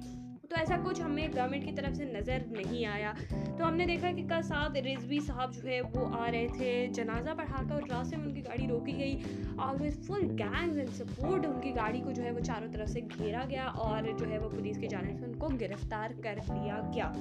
تو 0.50 0.56
ایسا 0.56 0.76
کچھ 0.84 1.02
ہمیں 1.02 1.28
گورنمنٹ 1.36 1.64
کی 1.64 1.72
طرف 1.72 1.96
سے 1.96 2.04
نظر 2.04 2.38
نہیں 2.50 2.86
آیا۔ 2.86 3.12
تو 3.58 3.68
ہم 3.68 3.76
نے 3.76 3.86
دیکھا 3.86 4.12
کہ 4.16 4.22
کل 4.28 4.42
ساتھ 4.42 4.78
رضوی 4.78 5.20
صاحب 5.20 5.54
جو 5.54 5.70
ہے 5.70 5.80
وہ 5.80 6.06
آ 6.18 6.30
رہے 6.32 6.46
تھے 6.56 6.86
جنازہ 6.94 7.30
پڑھا 7.36 7.62
کر 7.68 7.72
اور 7.72 7.82
راستے 7.82 8.16
میں 8.16 8.26
ان 8.26 8.34
کی 8.34 8.44
گاڑی 8.44 8.66
روکی 8.66 8.98
گئی 8.98 9.18
اور 9.58 9.90
فل 9.90 10.36
گینگز 10.38 10.78
اینڈ 10.78 10.90
سپورٹ 10.90 11.46
ان 11.46 11.60
کی 11.60 11.70
گاڑی 11.76 12.00
کو 12.00 12.10
جو 12.12 12.22
ہے 12.22 12.30
وہ 12.30 12.40
چاروں 12.40 12.72
طرف 12.72 12.88
سے 12.88 13.00
گھیرا 13.00 13.44
گیا 13.50 13.64
اور 13.64 14.02
جو 14.18 14.30
ہے 14.30 14.38
وہ 14.38 14.48
پولیس 14.48 14.78
کی 14.78 14.88
جانب 14.88 15.18
سے 15.18 15.24
ان 15.24 15.34
کو 15.34 15.48
گرفتار 15.60 16.10
کر 16.22 16.34
لیا 16.48 16.90
گیا۔ 16.94 17.12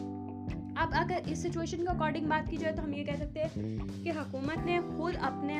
اب 0.75 0.89
اگر 0.91 1.17
اس 1.25 1.39
سچویشن 1.43 1.77
کے 1.77 1.89
اکارڈنگ 1.89 2.25
بات 2.25 2.49
کی 2.49 2.57
جائے 2.57 2.75
تو 2.75 2.83
ہم 2.83 2.93
یہ 2.93 3.03
کہہ 3.03 3.15
سکتے 3.19 3.43
ہیں 3.43 4.03
کہ 4.03 4.09
حکومت 4.09 4.65
نے 4.65 4.79
خود 4.97 5.15
اپنے 5.21 5.59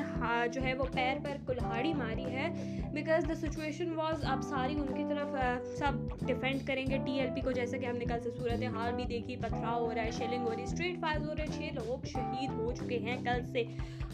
جو 0.54 0.64
ہے 0.64 0.74
وہ 0.74 0.86
پیر 0.94 1.18
پر 1.24 1.38
کلہاڑی 1.48 1.94
ماری 1.94 2.26
ہے 2.26 2.50
بیکاز 2.94 3.30
دا 3.30 3.36
سچویشن 3.36 3.92
واز 3.96 4.24
اب 4.24 4.42
ساری 4.42 4.74
ان 4.74 4.88
کی 4.88 5.04
طرف 5.10 5.36
سب 5.78 6.26
ڈیفینڈ 6.26 6.68
کریں 6.68 6.86
گے۔ 6.88 6.98
ٹی 7.06 7.20
ایل 7.20 7.30
پی 7.36 7.42
کو 7.42 7.52
جیسے 7.52 7.78
کہ 7.78 7.86
ہم 7.86 7.98
نے 7.98 8.06
کل 8.06 8.20
سے 8.24 8.30
صورت 8.38 8.64
حال 8.76 8.94
بھی 8.94 9.04
دیکھی، 9.04 9.36
پتھراؤ 9.36 9.80
ہو 9.86 9.94
رہا 9.96 10.04
ہے 10.04 10.12
شیلنگ 10.12 10.44
ہو 10.44 10.52
رہی 10.52 10.60
ہے 10.60 10.64
اسٹریٹ 10.64 11.00
فائر 11.00 11.20
ہو 11.22 11.36
رہے 11.38 11.44
ہیں، 11.44 11.70
چھ 11.70 11.76
لوگ 11.76 12.06
شہید 12.06 12.50
ہو 12.50 12.72
چکے 12.72 12.98
ہیں 12.98 13.18
کل 13.24 13.46
سے۔ 13.52 13.64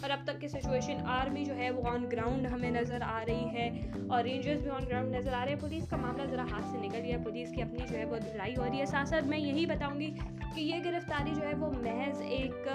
اور 0.01 0.09
اب 0.09 0.19
تک 0.23 0.41
کی 0.41 0.47
سچویشن 0.47 0.97
آرمی 1.05 1.45
جو 1.45 1.55
ہے 1.55 1.69
وہ 1.71 1.83
آن 1.89 2.05
گراؤنڈ 2.11 2.47
ہمیں 2.47 2.71
نظر 2.71 3.01
آ 3.01 3.23
رہی 3.27 3.45
ہے۔ 3.53 3.69
اور 4.09 4.23
رینجرز 4.23 4.61
بھی 4.61 4.69
آن 4.69 4.85
گراؤنڈ 4.89 5.15
نظر 5.15 5.33
آ 5.33 5.45
رہے 5.45 5.53
ہیں۔ 5.53 5.59
پولیس 5.59 5.87
کا 5.89 5.97
معاملہ 5.97 6.25
ذرا 6.25 6.43
ہاتھ 6.51 6.65
سے 6.71 6.77
نکل 6.77 6.99
گیا۔ 7.03 7.17
پولیس 7.23 7.49
کی 7.55 7.61
اپنی 7.61 7.85
جو 7.89 7.97
ہے 7.97 8.05
وہ 8.05 8.17
دھلائی 8.31 8.53
ہو 8.57 8.65
رہی 8.71 8.79
ہے۔ 8.79 8.85
ساتھ 8.85 9.09
ساتھ 9.09 9.25
میں 9.25 9.39
یہی 9.39 9.65
بتاؤں 9.65 9.99
گی 9.99 10.13
کہ 10.55 10.61
یہ 10.61 10.75
گرفتاری 10.85 11.31
جو 11.35 11.47
ہے 11.47 11.53
وہ 11.59 11.71
محض 11.71 12.21
ایک 12.21 12.67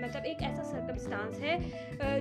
مطلب 0.00 0.22
ایک 0.24 0.42
ایسا 0.42 0.62
سرکمسٹانس 0.62 1.40
ہے 1.40 1.58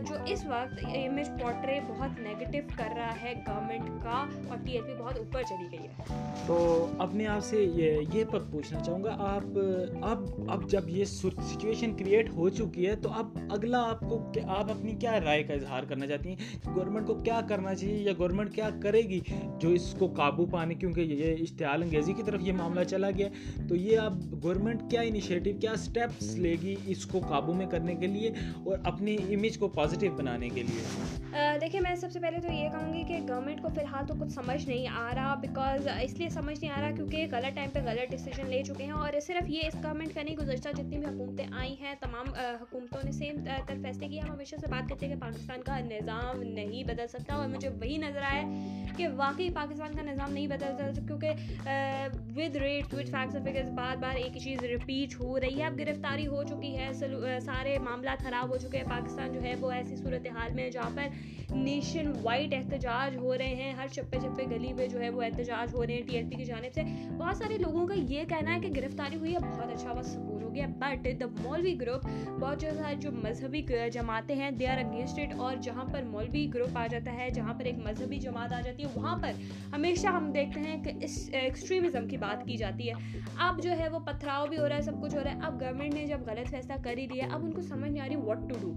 جو 0.09 0.15
اس 0.25 0.45
وقت 0.45 0.85
امیج 0.85 1.41
پورٹرے 1.41 1.79
بہت 1.87 2.19
نگیٹو 2.19 2.67
کر 2.77 2.93
رہا 2.97 3.21
ہے 3.21 3.33
گورنمنٹ 3.47 4.03
کا 4.03 4.25
اور 4.47 4.57
ٹی 4.65 4.71
ایل 4.71 4.83
پی 4.83 4.93
بہت 4.99 5.17
اوپر 5.17 5.41
چلی 5.41 5.67
گئی 5.71 5.87
ہے۔ 5.87 6.03
تو 6.47 6.87
اپنے 6.99 7.27
آپ 7.27 7.43
سے 7.43 7.63
یہ 7.63 8.01
یہ 8.13 8.23
پر 8.31 8.39
پوچھنا 8.51 8.79
چاہوں 8.79 9.03
گا، 9.03 9.15
آپ، 9.19 9.57
اب 10.01 10.23
اب 10.47 10.69
جب 10.69 10.89
یہ 10.89 11.05
سچویشن 11.05 11.95
کریٹ 11.97 12.29
ہو 12.29 12.49
چکی 12.49 12.87
ہے 12.87 12.95
تو 12.95 13.09
اب 13.13 13.37
اگلا 13.49 13.81
آپ 13.89 13.99
کو 13.99 14.31
کہ 14.33 14.41
آپ 14.47 14.71
اپنی 14.71 14.95
کیا 14.95 15.19
رائے 15.19 15.43
کا 15.43 15.53
اظہار 15.53 15.83
کرنا 15.83 16.07
چاہتی 16.07 16.29
ہیں؟ 16.29 16.35
گورنمنٹ 16.75 17.07
کو 17.07 17.15
کیا 17.15 17.41
کرنا 17.49 17.75
چاہیے 17.75 17.97
یا 17.97 18.11
گورنمنٹ 18.17 18.55
کیا 18.55 18.69
کرے 18.83 19.01
گی 19.01 19.19
جو 19.59 19.69
اس 19.69 19.95
کو 19.99 20.07
قابو 20.07 20.45
پانے؟ 20.45 20.73
کیونکہ 20.73 21.01
یہ 21.01 21.35
اشتعال 21.39 21.83
انگیزی 21.83 22.13
کی 22.13 22.23
طرف 22.23 22.41
یہ 22.41 22.53
معاملہ 22.53 22.83
چلا 22.83 23.09
گیا۔ 23.17 23.27
تو 23.69 23.75
یہ 23.75 23.99
اب 23.99 24.43
گورنمنٹ 24.43 24.76
کیا 24.89 25.01
انیشیٹو 25.01 25.49
کیا 25.61 25.71
اسٹیپس 25.71 26.35
لے 26.35 26.55
گی 26.61 26.75
اس 26.87 27.05
کو 27.05 27.19
قابو 27.29 27.53
میں 27.53 27.65
کرنے 27.71 27.95
کے 27.95 28.07
لیے 28.07 28.31
اور 28.63 28.77
اپنی 28.83 29.15
امیج 29.35 29.57
کو 29.57 29.67
پازیٹیو 29.77 30.11
بنانے 30.17 30.49
کے 30.49 30.63
لیے؟ 30.63 30.83
دیکھیں 31.61 31.79
میں 31.81 31.95
سب 31.95 32.11
سے 32.11 32.19
پہلے 32.19 32.39
تو 32.41 32.51
یہ 32.51 32.69
کہوں 32.69 32.93
گی 32.93 33.03
کہ 33.07 33.19
گورنمنٹ 33.29 33.61
کو 33.61 33.69
فی 33.75 33.81
الحال 33.81 34.05
تو 34.07 34.13
کچھ 34.19 34.31
سمجھ 34.33 34.67
نہیں 34.67 34.87
آ 34.87 35.11
رہا 35.15 35.33
بیکاز 35.41 35.87
اس 36.01 36.13
لیے 36.19 36.29
سمجھ 36.29 36.59
نہیں 36.59 36.71
آ 36.71 36.81
رہا 36.81 36.91
کیونکہ 36.95 37.27
غلط 37.31 37.55
ٹائم 37.55 37.69
پہ 37.73 37.79
غلط 37.85 38.11
ڈیسیجن 38.11 38.49
لے 38.49 38.61
چکے 38.63 38.83
ہیں 38.83 38.91
اور 38.91 39.19
صرف 39.25 39.49
یہ 39.49 39.67
اس 39.67 39.75
گورنمنٹ 39.83 40.13
کا 40.15 40.21
نہیں، 40.21 40.35
گزشتہ 40.37 40.69
جتنی 40.77 40.97
بھی 40.97 41.05
حکومتیں 41.07 41.45
آئی 41.59 41.75
ہیں، 41.81 41.93
تمام 42.01 42.33
حکومتوں 42.61 43.01
نے 43.03 43.11
سیم 43.11 43.43
تر 43.67 43.77
فیصلے 43.83 44.07
کیا 44.07 44.23
ہم 44.23 44.31
ہمیشہ 44.31 44.55
سے 44.61 44.67
بات 44.71 44.89
کرتے 44.89 45.05
ہیں 45.05 45.13
کہ 45.13 45.21
پاکستان 45.21 45.61
کا 45.65 45.79
نظام 45.79 46.41
نہیں 46.43 46.83
بدل 46.83 47.07
سکتا 47.09 47.35
اور 47.35 47.47
مجھے 47.47 47.69
وہی 47.69 47.97
نظر 47.97 48.21
آیا 48.31 48.43
کہ 48.97 49.07
واقعی 49.15 49.49
پاکستان 49.55 49.95
کا 49.95 50.01
نظام 50.11 50.33
نہیں 50.33 50.47
بدل 50.47 50.75
سکتا 50.77 51.05
کیونکہ 51.07 51.29
with 52.35 52.55
rate 52.55 52.93
with 52.93 53.09
facts 53.11 53.35
figures 53.45 53.69
بار 53.75 53.95
بار 54.01 54.15
ایک 54.15 54.35
ہی 54.35 54.39
چیز 54.39 54.63
رپیٹ 54.67 55.19
ہو 55.19 55.39
رہی 55.39 55.59
ہے۔ 55.59 55.65
اب 55.65 55.79
گرفتاری 55.79 56.27
ہو 56.27 56.43
چکی 56.43 56.77
ہے 56.77 56.87
سارے 57.41 57.77
معاملات 57.79 58.23
خراب 58.23 58.49
ہو 58.49 58.57
چکے 58.57 58.77
ہیں۔ 58.77 58.89
پاکستان 58.89 59.33
جو 59.33 59.41
ہے 59.43 59.53
وہ 59.59 59.71
ایسی 59.71 59.95
صورتحال 59.95 60.53
میں 60.53 60.55
میں 60.57 60.69
جہاں 60.71 60.89
پر 60.95 61.55
نیشن 61.55 62.11
وائڈ 62.23 62.53
احتجاج 62.53 63.17
ہو 63.17 63.37
رہے 63.37 63.53
ہیں۔ 63.55 63.73
ہر 63.73 63.87
چپے 63.87 64.17
چپے 64.21 64.45
گلی 64.51 64.73
میں 64.73 64.87
جو 64.87 65.01
ہے 65.01 65.09
وہ 65.09 65.21
احتجاج 65.23 65.75
ہو 65.75 65.85
رہے 65.85 65.93
ہیں 65.93 66.01
ٹی 66.07 66.15
ایل 66.17 66.29
پی 66.29 66.35
کی 66.35 66.45
جانب 66.45 66.73
سے۔ 66.73 66.81
بہت 67.17 67.37
سارے 67.37 67.57
لوگوں 67.57 67.85
کا 67.87 67.93
یہ 68.09 68.23
کہنا 68.29 68.55
ہے 68.55 68.59
کہ 68.59 68.69
گرفتاری 68.75 69.15
ہوئی 69.15 69.33
ہے، 69.33 69.39
بہت 69.41 69.71
اچھا 69.73 69.93
بہت 69.93 70.05
سکون 70.05 70.36
گیا. 70.57 70.67
بٹ 70.79 71.07
دا 71.19 71.25
مولوی 71.39 71.75
گروپ 71.81 72.07
بہت 72.39 72.61
جو 72.61 72.69
جو 72.99 73.11
مذہبی 73.13 73.61
جماعتیں 73.93 74.35
ہیں. 74.35 74.49
دے 74.51 74.67
آر 74.67 74.77
اگینسٹ 74.77 75.19
اٹ 75.19 75.33
اور 75.37 75.55
جہاں 75.61 75.85
پر 75.93 76.03
مولوی 76.05 76.47
گروپ 76.53 76.77
آ 76.77 76.85
جاتا 76.91 77.13
ہے، 77.13 77.29
جہاں 77.29 77.53
پر 77.53 77.65
ایک 77.65 77.77
مذہبی 77.85 78.19
جماعت 78.19 78.53
آ 78.53 78.61
جاتی 78.61 78.83
ہے، 78.83 78.89
وہاں 78.95 79.15
پر 79.21 79.31
ہمیشہ 79.73 80.07
ہم 80.07 80.31
دیکھتے 80.33 80.59
ہیں 80.61 80.83
کہ 80.83 80.91
اس 81.01 81.17
ایکسٹریمزم 81.33 82.07
کی 82.07 82.17
بات 82.17 82.45
کی 82.47 82.57
جاتی 82.57 82.89
ہے. 82.89 82.93
اب 83.39 83.61
جو 83.63 83.77
ہے 83.79 83.89
وہ 83.89 83.99
پتھراؤ 84.05 84.45
بھی 84.47 84.57
ہو 84.57 84.69
رہا 84.69 84.75
ہے، 84.75 84.81
سب 84.81 85.01
کچھ 85.01 85.15
ہو 85.15 85.23
رہا 85.23 85.31
ہے. 85.31 85.39
اب 85.41 85.61
گورنمنٹ 85.61 85.93
نے 85.93 86.05
جب 86.07 86.27
غلط 86.27 86.49
فیصلہ 86.51 86.83
کر 86.83 86.97
ہی 86.97 87.07
دیا، 87.07 87.27
اب 87.31 87.45
ان 87.45 87.51
کو 87.51 87.61
سمجھ 87.61 87.91
نہیں 87.91 88.03
آ 88.03 88.07
رہی 88.07 88.15
واٹ 88.17 88.49
ٹو 88.49 88.55
ڈو 88.61 88.73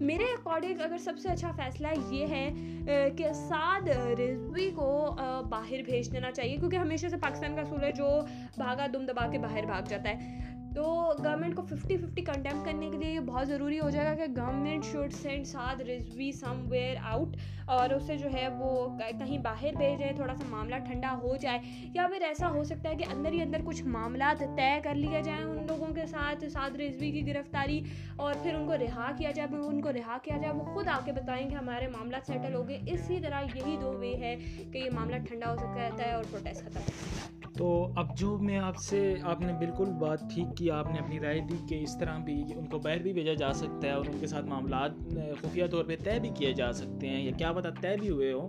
میرے 0.00 0.24
اکارڈنگ 0.32 0.80
اگر 0.80 0.98
سب 0.98 1.18
سے 1.22 1.28
اچھا 1.28 1.50
فیصلہ 1.56 1.88
یہ 2.10 2.26
ہے 2.26 3.10
کہ 3.16 3.32
سعد 3.34 3.88
رضوی 4.18 4.70
کو 4.74 5.16
باہر 5.50 5.82
بھیج 5.84 6.10
دینا 6.12 6.30
چاہیے، 6.30 6.56
کیونکہ 6.56 6.76
ہمیشہ 6.76 7.06
سے 7.10 7.16
پاکستان 7.22 7.54
کا 7.56 7.62
اصول 7.62 7.84
ہے 7.84 7.92
جو 7.96 8.08
بھاگا 8.56 8.86
دم 8.92 9.06
دبا 9.06 9.26
کے 9.32 9.38
باہر 9.38 9.66
بھاگ 9.66 9.88
جاتا 9.88 10.10
ہے. 10.10 10.42
تو 10.74 10.82
گورنمنٹ 11.24 11.54
کو 11.56 11.62
ففٹی 11.62 11.96
ففٹی 11.96 12.22
کنٹمپ 12.22 12.64
کرنے 12.64 12.90
کے 12.90 12.98
لیے 12.98 13.12
یہ 13.14 13.20
بہت 13.20 13.48
ضروری 13.48 13.80
ہو 13.80 13.90
جائے 13.90 14.06
گا 14.06 14.14
کہ 14.14 14.32
گورنمنٹ 14.36 14.84
شوڈ 14.84 15.12
سینڈ 15.12 15.46
ساتھ 15.46 15.82
رزوی 15.82 16.32
سم 16.32 16.64
ویئر 16.68 16.96
آؤٹ 17.02 17.36
اور 17.66 17.90
اسے 17.90 18.16
جو 18.16 18.28
ہے 18.34 18.48
وہ 18.48 18.98
کہیں 18.98 19.38
باہر 19.38 19.76
بھیجیں 19.76 20.12
تھوڑا 20.16 20.34
سا 20.34 20.44
معاملہ 20.48 20.76
ٹھنڈا 20.76 21.18
ہو 21.22 21.36
جائے۔ 21.36 21.58
یا 21.94 22.06
پھر 22.06 22.22
ایسا 22.22 22.50
ہو 22.50 22.64
سکتا 22.64 22.88
ہے 22.88 22.94
کہ 22.94 23.04
اندر 23.12 23.32
ہی 23.32 23.42
اندر 23.42 23.60
کچھ 23.64 23.82
معاملات 23.84 24.42
طے 24.56 24.80
کر 24.84 24.94
لیا 24.94 25.20
جائیں 25.20 25.44
ان 25.44 25.66
لوگوں 25.66 25.94
کے 25.94 26.06
ساتھ 26.06 26.44
سعد 26.52 26.76
رضوی 26.76 27.10
کی 27.10 27.26
گرفتاری 27.26 27.80
اور 28.16 28.34
پھر 28.42 28.54
ان 28.54 28.66
کو 28.66 28.76
رہا 28.76 29.10
کیا 29.18 29.30
جائے 29.30 29.56
ان 29.56 29.80
کو 29.80 29.92
رہا 29.92 30.18
کیا 30.22 30.36
جائے۔ 30.36 30.52
وہ 30.54 30.64
خود 30.74 30.88
آ 30.88 30.98
کے 31.04 31.12
بتائیں 31.12 31.48
کہ 31.50 31.54
ہمارے 31.54 31.88
معاملات 31.88 32.26
سیٹل 32.26 32.54
ہو 32.54 32.68
گئے۔ 32.68 32.80
اسی 32.86 33.20
طرح 33.22 33.42
یہی 33.54 33.76
دو 33.80 33.92
وے 33.92 34.14
ہے 34.16 34.36
کہ 34.72 34.78
یہ 34.78 34.90
معاملہ 34.94 35.16
ٹھنڈا 35.28 35.50
ہو 35.50 35.56
سکتا 35.56 36.06
ہے 36.06 36.12
اور 36.12 36.24
پروٹیسٹ 36.30 36.64
ختم 36.64 36.80
ہو 36.80 37.43
تو 37.56 37.66
اب 37.96 38.16
جو 38.18 38.36
میں 38.38 38.58
آپ 38.58 38.76
سے 38.76 39.00
آپ 39.22 39.40
نے 39.40 39.52
بالکل 39.58 39.90
بات 39.98 40.20
ٹھیک 40.34 40.56
کی، 40.56 40.70
آپ 40.70 40.90
نے 40.92 40.98
اپنی 40.98 41.18
رائے 41.20 41.40
دی 41.40 41.56
کہ 41.68 41.74
اس 41.82 41.96
طرح 41.98 42.18
بھی 42.18 42.34
ان 42.56 42.64
کو 42.66 42.78
باہر 42.78 43.02
بھی 43.02 43.12
بھیجا 43.12 43.32
جا 43.34 43.52
سکتا 43.52 43.86
ہے 43.86 43.92
اور 43.92 44.04
ان 44.06 44.18
کے 44.20 44.26
ساتھ 44.26 44.46
معاملات، 44.46 44.92
خفیہ 45.40 45.66
طور 45.70 45.84
پہ 45.84 45.96
طے 46.04 46.18
بھی 46.20 46.30
کیے 46.36 46.52
جا 46.52 46.72
سکتے 46.72 47.08
ہیں، 47.08 47.22
یا 47.24 47.30
کیا 47.38 47.52
پتہ 47.52 47.68
طے 47.80 47.94
بھی 48.00 48.08
ہوئے 48.08 48.32
ہوں۔ 48.32 48.48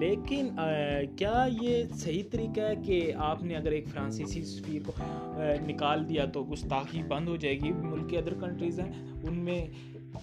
لیکن 0.00 0.48
کیا 1.18 1.46
یہ 1.62 1.84
صحیح 1.94 2.22
طریقہ 2.30 2.60
ہے 2.60 2.74
کہ 2.84 3.00
آپ 3.28 3.42
نے 3.42 3.56
اگر 3.56 3.72
ایک 3.72 3.88
فرانسیسی 3.88 4.42
سفیر 4.44 4.82
کو 4.86 4.92
نکال 5.66 6.08
دیا 6.08 6.24
تو 6.24 6.44
گستاخی 6.44 7.02
بند 7.08 7.28
ہو 7.28 7.36
جائے 7.36 7.58
گی؟ 7.60 7.72
ملک 7.72 8.08
کے 8.10 8.18
ادر 8.18 8.34
کنٹریز 8.40 8.80
ہیں، 8.80 8.90
ان 9.22 9.38
میں 9.44 9.64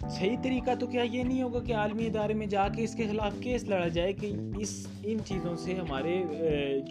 صحیح 0.10 0.36
طریقہ 0.44 0.76
تو 0.80 0.88
کیا 0.88 1.02
یہ 1.04 1.24
نہیں 1.24 1.42
ہوگا 1.42 1.60
کہ 1.66 1.74
عالمی 1.76 2.06
ادارے 2.08 2.34
میں 2.34 2.48
جا 2.48 2.68
کے 2.76 2.84
اس 2.84 2.96
کے 2.96 3.08
خلاف 3.08 3.34
کیس 3.42 3.64
لڑا 3.70 3.88
جائے 3.88 4.14
کہ 4.14 4.32
اس 4.60 4.76
ان 5.04 5.18
چیزوں 5.26 5.56
سے 5.56 5.74
ہمارے 5.74 6.22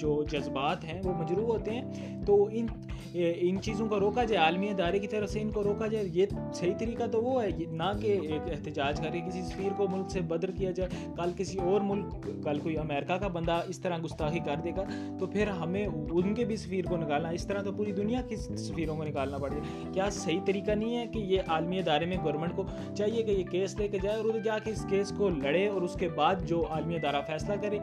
جو 0.00 0.23
جذبات 0.33 0.85
ہیں 0.85 1.00
وہ 1.05 1.15
مجروح 1.15 1.47
ہوتے 1.47 1.71
ہیں، 1.71 2.25
تو 2.26 2.49
ان 2.53 2.67
ان 3.15 3.61
چیزوں 3.62 3.87
کو 3.88 3.99
روکا 4.00 4.23
جائے، 4.25 4.41
عالمی 4.45 4.69
ادارے 4.69 4.99
کی 4.99 5.07
طرف 5.09 5.31
سے 5.31 5.41
ان 5.41 5.50
کو 5.50 5.62
روکا 5.65 5.87
جائے، 5.87 6.09
یہ 6.12 6.26
صحیح 6.55 6.73
طریقہ 6.79 7.05
تو 7.12 7.21
وہ 7.23 7.43
ہے 7.43 7.49
نہ 7.73 7.91
کہ 8.00 8.19
ایک 8.23 8.50
احتجاج 8.53 9.00
کرے 9.00 9.21
کسی 9.29 9.43
سفیر 9.43 9.73
کو 9.76 9.87
ملک 9.91 10.11
سے 10.11 10.21
بدر 10.29 10.50
کیا 10.57 10.71
جائے، 10.76 11.07
کل 11.17 11.31
کسی 11.37 11.59
اور 11.59 11.81
ملک، 11.81 12.26
کل 12.45 12.59
کوئی 12.62 12.76
امریکہ 12.79 13.17
کا 13.21 13.29
بندہ 13.35 13.61
اس 13.69 13.79
طرح 13.81 13.99
گستاخی 14.05 14.41
کر 14.47 14.61
دے 14.65 14.71
گا، 14.76 14.85
تو 15.21 15.26
پھر 15.26 15.49
ہمیں 15.61 15.85
ان 15.85 16.35
کے 16.35 16.45
بھی 16.45 16.57
سفیر 16.57 16.85
کو 16.88 16.97
نکالنا، 16.97 17.29
اس 17.29 17.47
طرح 17.47 17.62
تو 17.62 17.73
پوری 17.73 17.93
دنیا 17.93 18.21
کی 18.29 18.37
سفیروں 18.37 18.97
کو 18.97 19.05
نکالنا 19.05 19.38
پڑے 19.38 19.61
کیا 19.95 20.11
صحیح 20.12 20.41
طریقہ 20.47 20.71
نہیں 20.73 20.97
ہے 20.97 21.07
کہ 21.12 21.19
یہ 21.19 21.41
عالمی 21.49 21.79
ادارے 21.79 22.07
میں 22.07 22.17
گورنمنٹ 22.25 22.57
کو 22.57 22.65
چاہیے 22.95 23.23
کہ 23.23 23.31
یہ 23.31 23.45
کیس 23.50 23.76
لے 23.78 23.88
کے 23.88 23.99
جائے 23.99 24.16
اور 24.16 24.25
ادھر 24.25 24.40
جا 24.40 24.59
کے 24.59 24.71
اس 24.71 24.85
کیس 24.90 25.12
کو 25.16 25.28
لڑے 25.31 25.66
اور 25.69 25.83
اس 25.83 25.97
کے 26.00 26.09
بعد 26.09 26.47
جو 26.47 26.64
عالمی 26.71 26.97
ادارہ 26.97 27.21
فیصلہ 27.26 27.55
کرے 27.62 27.78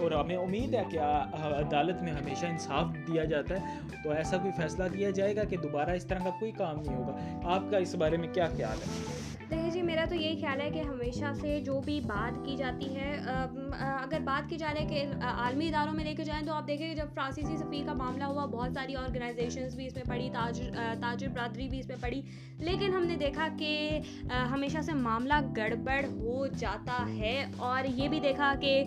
اور 0.00 0.10
ہمیں 0.10 0.36
امید 0.36 0.74
ہے 0.74 0.82
کہ 0.90 0.98
عدالت 0.98 2.02
میں 2.02 2.12
ہمیشہ 2.12 2.46
انصاف 2.46 2.86
دیا 3.08 3.24
جاتا 3.24 3.54
ہے، 3.54 3.78
تو 4.04 4.10
ایسا 4.10 4.36
کوئی 4.36 4.52
فیصلہ 4.56 4.84
کیا 4.92 5.10
جائے 5.10 5.36
گا 5.36 5.44
کہ 5.44 5.56
دوبارہ 5.56 5.90
اس 5.90 6.06
طرح 6.06 6.24
کا 6.24 6.30
کوئی 6.40 6.52
کام 6.52 6.80
نہیں 6.80 6.96
ہوگا؟ 6.96 7.16
آپ 7.54 7.70
کا 7.70 7.76
اس 7.76 7.94
بارے 7.94 8.16
میں 8.16 8.28
کیا 8.34 8.46
خیال 8.56 8.78
ہے؟ 8.78 9.20
دیکھیے 9.50 9.70
جی 9.70 9.82
میرا 9.82 10.04
تو 10.08 10.14
یہی 10.14 10.40
خیال 10.40 10.60
ہے 10.60 10.70
کہ 10.70 10.80
ہمیشہ 10.80 11.32
سے 11.40 11.60
جو 11.60 11.80
بھی 11.80 12.00
بات 12.00 12.44
کی 12.46 12.56
جاتی 12.56 12.94
ہے 12.96 13.16
اگر 13.78 14.20
بات 14.24 14.48
کی 14.50 14.56
جا 14.56 14.72
رہی 14.74 14.82
ہے 14.82 14.86
کہ 14.86 15.24
عالمی 15.24 15.68
اداروں 15.68 15.92
میں 15.92 16.04
لے 16.04 16.14
کے 16.14 16.24
جائیں 16.24 16.44
تو 16.46 16.52
آپ 16.52 16.66
دیکھیں 16.66 16.94
جب 16.94 17.08
فرانسیسی 17.14 17.56
سفیر 17.56 17.86
کا 17.86 17.92
معاملہ 17.92 18.24
ہوا، 18.24 18.44
بہت 18.46 18.72
ساری 18.74 18.96
آرگنائزیشنز 18.96 19.74
بھی 19.76 19.86
اس 19.86 19.94
میں 19.94 20.04
پڑھی 20.08 20.30
تاجر 20.32 20.70
تاجر 21.00 21.28
برادری 21.28 21.68
بھی 21.68 21.78
اس 21.78 21.88
میں 21.88 21.96
پڑھی۔ 22.00 22.22
لیکن 22.58 22.94
ہم 22.94 23.04
نے 23.06 23.16
دیکھا 23.16 23.48
کہ 23.58 24.00
ہمیشہ 24.50 24.80
سے 24.80 24.92
معاملہ 24.92 25.34
گڑبڑ 25.56 26.04
ہو 26.04 26.46
جاتا 26.46 27.06
ہے 27.08 27.44
اور 27.56 27.84
یہ 27.84 28.08
بھی 28.08 28.20
دیکھا 28.20 28.52
کہ 28.60 28.84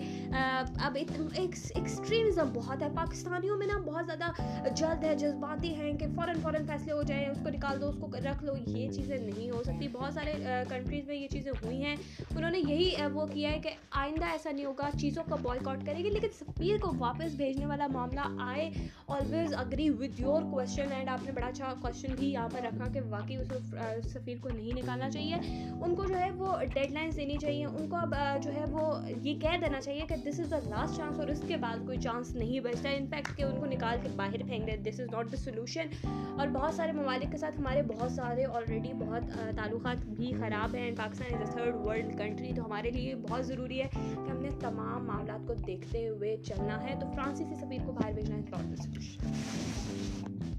اب 0.84 0.98
ایکسٹریمزم 1.36 2.52
بہت 2.54 2.82
ہے۔ 2.82 2.88
پاکستانیوں 2.96 3.58
میں 3.58 3.68
نا 3.68 3.78
بہت 3.86 4.06
زیادہ 4.06 4.70
جلد 4.76 5.04
ہے، 5.04 5.16
جذباتی 5.16 5.74
ہیں 5.76 5.94
کہ 5.94 6.06
فوراً 6.16 6.40
فوراً 6.42 6.66
فیصلے 6.66 6.94
ہو 6.94 7.02
جائیں، 7.04 7.28
اس 7.28 7.40
کو 7.44 7.50
نکال 7.50 7.82
دو، 7.82 7.90
اس 7.90 7.96
کو 8.00 8.08
رکھ 8.24 8.44
لو، 8.44 8.54
یہ 8.68 8.92
چیزیں 8.92 9.18
نہیں 9.18 9.50
ہو 9.52 9.64
سکتی۔ 9.64 9.88
بہت 9.92 10.14
سارے 10.14 10.34
کنٹریز 10.70 11.08
میں 11.08 11.16
یہ 11.16 11.28
چیزیں 11.28 11.52
ہوئی 11.64 11.84
ہیں۔ 11.84 11.96
انہوں 12.36 12.52
نے 12.52 12.60
یہی 12.60 12.92
وہ 13.14 13.26
کیا 13.26 13.52
ہے 13.52 13.60
کہ 13.60 13.70
آئندہ 13.92 14.26
ایسا 14.26 14.52
نہیں 14.52 14.66
ہوگا 14.66 14.75
چیزوں 15.00 15.24
کا 15.30 15.36
بوائے 15.36 15.60
کاٹ 15.64 15.86
کرے 15.86 15.98
گی، 15.98 16.10
لیکن 16.10 16.28
سفیر 16.40 16.78
کو 16.78 16.94
واپس 16.98 17.36
بھیجنے 17.36 17.66
والا 17.66 17.88
معاملہ 17.88 18.42
آئے۔ 18.42 18.70
Always 19.08 19.54
agree 19.54 19.90
with 19.90 20.22
your 20.22 20.42
question 20.52 20.92
and 20.92 21.10
آپ 21.10 21.26
نے 21.26 21.32
بڑا 21.32 21.48
اچھا 21.48 21.74
کوشچن 21.82 22.16
بھی 22.20 22.32
یہاں 22.34 22.50
پر 22.52 22.60
رکھا 22.64 22.88
کہ 22.94 23.00
واقعی 23.10 23.36
اس 23.36 24.12
سفیر 24.14 24.38
کو 24.42 24.50
نہیں 24.50 24.78
نکالنا 24.78 25.10
چاہیے۔ 25.10 25.36
ان 25.82 25.96
کو 25.96 26.06
جو 26.06 26.18
ہے 26.18 26.32
وہ 26.32 26.54
ڈیڈ 26.74 26.92
لائنس 26.92 27.18
دینی 27.18 27.38
چاہیے۔ 27.42 27.66
ان 27.66 27.90
کو 27.90 27.96
اب 27.96 28.16
جو 28.44 28.54
ہے 28.56 28.64
وہ 28.72 28.94
یہ 29.22 29.40
کہہ 29.40 29.58
دینا 29.62 29.82
چاہیے 29.82 30.06
کہ 30.10 30.16
دس 30.16 30.40
از 30.40 30.52
دا 30.52 30.60
لاسٹ 30.70 30.98
چانس 30.98 31.20
اور 31.20 31.28
اس 31.28 31.42
کے 31.48 31.58
بعد 31.58 31.86
کوئی 31.86 31.98
چانس 31.98 32.36
نہیں 32.36 32.60
بچتا۔ 32.60 32.90
ہے 32.90 32.98
انفیکٹ 32.98 33.38
کہ 33.38 33.44
ان 33.44 33.60
کو 33.60 33.66
نکال 33.66 33.98
کے 34.04 34.10
باہر 34.16 34.44
پھینک 34.48 34.68
دے 34.68 34.92
دس 34.92 35.00
از 35.00 35.08
ناٹ 35.12 35.32
دا 35.32 35.38
سولوشن 35.38 36.08
اور 36.40 36.48
بہت 36.48 36.74
سارے 36.74 36.92
ممالک 36.92 37.32
کے 37.32 37.38
ساتھ 37.38 37.60
ہمارے 37.60 37.82
بہت 37.82 38.12
سارے 38.12 38.46
آلریڈی 38.46 38.94
بہت 38.94 39.24
تعلقات 39.56 40.06
بھی 40.06 40.34
خراب 40.40 40.76
ہیں۔ 40.76 40.92
Pakistan 40.98 41.34
is 41.34 41.50
a 41.50 41.52
third 41.52 41.76
world 41.76 42.18
country 42.18 42.54
تو 42.56 42.66
ہمارے 42.66 42.92
لیے 42.92 43.16
بہت 43.16 43.46
ضروری 43.46 43.82
ہے 43.82 43.88
کہ 43.94 44.30
ہم 44.32 44.42
نے 44.42 44.50
تمام 44.66 45.06
معاملات 45.06 45.48
کو 45.48 45.54
دیکھتے 45.54 46.08
ہوئے 46.10 46.36
چلنا 46.38 46.82
ہے، 46.84 46.96
تو 47.00 47.06
فرانسیسی 47.16 47.56
سفیر 47.56 47.82
کو 47.86 47.92
باہر 47.92 48.14
بھیجنا 48.14 48.36
ہے 48.36 48.42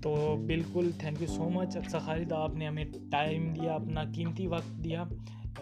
تو 0.03 0.37
بالکل 0.47 0.91
تھینک 0.99 1.21
یو 1.21 1.27
سو 1.27 1.49
مچ 1.49 1.77
اچھا 1.77 1.99
خالد 1.99 2.33
آپ 2.33 2.55
نے 2.57 2.67
ہمیں 2.67 2.85
ٹائم 3.11 3.49
دیا، 3.53 3.75
اپنا 3.75 4.05
قیمتی 4.15 4.47
وقت 4.47 4.85
دیا۔ 4.85 5.05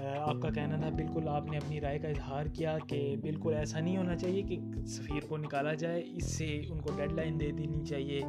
آپ 0.05 0.43
کا 0.43 0.51
کہنا 0.51 0.77
تھا، 0.77 0.89
بالکل 0.89 1.29
آپ 1.29 1.51
نے 1.51 1.57
اپنی 1.57 1.81
رائے 1.81 1.99
کا 1.99 2.09
اظہار 2.09 2.47
کیا 2.47 2.79
کہ 2.87 3.17
بالکل 3.23 3.55
ایسا 3.55 3.81
نہیں 3.81 3.97
ہونا 3.97 4.17
چاہیے 4.17 4.43
کہ 4.43 4.59
سفیر 4.87 5.27
کو 5.29 5.37
نکالا 5.37 5.75
جائے، 5.75 6.03
اس 6.07 6.25
سے 6.25 6.63
ان 6.71 6.81
کو 6.81 6.91
ڈیڈ 6.97 7.13
لائن 7.13 7.41
دے 7.41 7.51
دینی 7.51 7.85
چاہیے۔ 7.85 8.21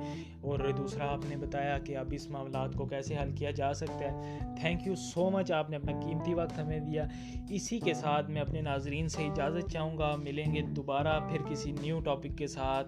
اور 0.42 0.60
دوسرا، 0.78 1.14
آپ 1.14 1.20
نے 1.30 1.36
بتایا 1.36 1.78
کہ 1.78 1.98
اب 1.98 2.08
اس 2.12 2.30
معاملات 2.30 2.74
کو 2.74 2.86
کیسے 2.86 3.16
حل 3.22 3.32
کیا 3.32 3.52
جا 3.52 3.74
سکتا 3.74 4.00
ہے۔ 4.00 4.40
تھینک 4.62 4.88
یو 4.88 4.96
سو 4.96 5.30
مچ 5.30 5.52
آپ 5.52 5.70
نے 5.70 5.76
اپنا 5.76 6.00
قیمتی 6.00 6.34
وقت 6.34 6.60
ہمیں 6.60 6.80
دیا۔ 6.80 7.04
اسی 7.50 7.80
کے 7.80 7.94
ساتھ 7.94 8.30
میں 8.30 8.42
اپنے 8.42 8.62
ناظرین 8.62 9.08
سے 9.08 9.24
اجازت 9.24 9.72
چاہوں 9.72 9.98
گا۔ 9.98 10.16
ملیں 10.16 10.56
گے 10.56 10.62
دوبارہ 10.62 11.20
پھر 11.20 11.50
کسی 11.50 11.72
نیو 11.72 12.00
ٹاپک 12.00 12.38
کے 12.38 12.48
ساتھ۔ 12.48 12.88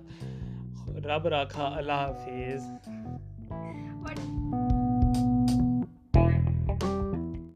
رب 0.90 1.28
رکھا 1.28 1.72
اللہ 1.76 1.92
حافظ۔ 1.92 2.64